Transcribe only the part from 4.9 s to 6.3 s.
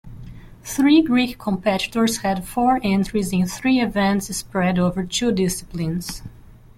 two disciplines.